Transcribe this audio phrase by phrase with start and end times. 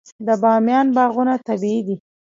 [0.25, 1.95] د بامیان باغونه طبیعي دي.